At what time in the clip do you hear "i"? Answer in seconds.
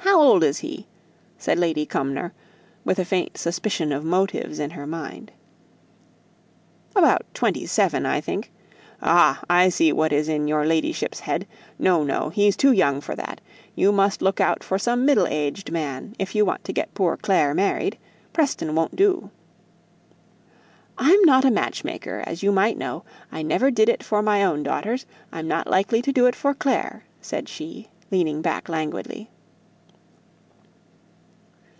8.06-8.20, 9.50-9.68, 23.32-23.42